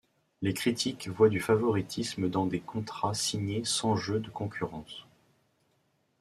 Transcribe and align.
Les 0.41 0.55
critiques 0.55 1.09
voient 1.09 1.29
du 1.29 1.39
favoritisme 1.39 2.27
dans 2.27 2.47
des 2.47 2.59
contrats 2.59 3.13
signés 3.13 3.63
sans 3.65 3.95
jeu 3.95 4.19
de 4.19 4.31
concurrence. 4.31 5.05